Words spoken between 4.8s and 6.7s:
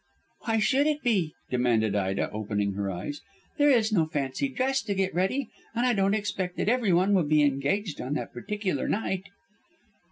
to get ready, and I don't expect that